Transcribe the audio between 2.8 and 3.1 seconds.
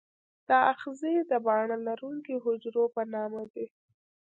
په